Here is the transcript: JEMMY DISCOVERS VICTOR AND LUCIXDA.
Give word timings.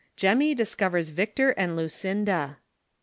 JEMMY 0.15 0.55
DISCOVERS 0.55 1.09
VICTOR 1.09 1.51
AND 1.51 1.75
LUCIXDA. 1.77 2.57